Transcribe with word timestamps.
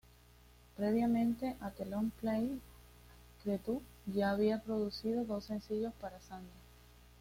Previamente 0.77 1.57
a 1.61 1.69
"The 1.69 1.85
Long 1.85 2.09
Play", 2.09 2.59
Cretu 3.43 3.83
ya 4.07 4.31
había 4.31 4.59
producido 4.59 5.25
dos 5.25 5.43
sencillos 5.45 5.93
para 6.01 6.19
Sandra. 6.21 6.55